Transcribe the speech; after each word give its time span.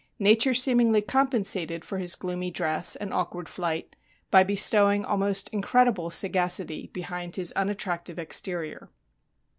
Nature 0.17 0.55
seemingly 0.55 0.99
compensated 0.99 1.85
for 1.85 1.99
his 1.99 2.15
gloomy 2.15 2.49
dress 2.49 2.95
and 2.95 3.13
awkward 3.13 3.47
flight 3.47 3.95
by 4.31 4.43
bestowing 4.43 5.05
almost 5.05 5.47
incredible 5.49 6.09
sagacity 6.09 6.87
behind 6.91 7.35
his 7.35 7.51
unattractive 7.51 8.17
exterior. 8.17 8.89